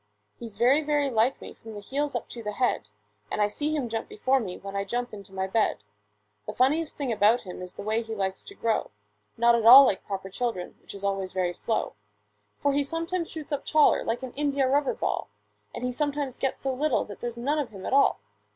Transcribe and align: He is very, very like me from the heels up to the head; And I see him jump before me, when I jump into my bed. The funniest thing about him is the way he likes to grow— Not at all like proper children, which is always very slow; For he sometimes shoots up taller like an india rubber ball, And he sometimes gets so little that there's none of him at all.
He 0.39 0.47
is 0.47 0.57
very, 0.57 0.81
very 0.81 1.11
like 1.11 1.39
me 1.39 1.53
from 1.53 1.75
the 1.75 1.79
heels 1.79 2.15
up 2.15 2.27
to 2.29 2.41
the 2.41 2.53
head; 2.53 2.87
And 3.29 3.39
I 3.39 3.47
see 3.47 3.75
him 3.75 3.87
jump 3.87 4.09
before 4.09 4.39
me, 4.39 4.57
when 4.57 4.75
I 4.75 4.83
jump 4.83 5.13
into 5.13 5.31
my 5.31 5.45
bed. 5.45 5.83
The 6.47 6.53
funniest 6.53 6.97
thing 6.97 7.11
about 7.11 7.41
him 7.41 7.61
is 7.61 7.75
the 7.75 7.83
way 7.83 8.01
he 8.01 8.15
likes 8.15 8.43
to 8.45 8.55
grow— 8.55 8.89
Not 9.37 9.53
at 9.53 9.63
all 9.63 9.85
like 9.85 10.03
proper 10.03 10.31
children, 10.31 10.75
which 10.81 10.95
is 10.95 11.03
always 11.03 11.33
very 11.33 11.53
slow; 11.53 11.93
For 12.57 12.73
he 12.73 12.81
sometimes 12.81 13.29
shoots 13.29 13.51
up 13.51 13.63
taller 13.63 14.03
like 14.03 14.23
an 14.23 14.33
india 14.33 14.67
rubber 14.67 14.95
ball, 14.95 15.29
And 15.71 15.83
he 15.83 15.91
sometimes 15.91 16.35
gets 16.39 16.59
so 16.61 16.73
little 16.73 17.05
that 17.05 17.19
there's 17.19 17.37
none 17.37 17.59
of 17.59 17.69
him 17.69 17.85
at 17.85 17.93
all. 17.93 18.19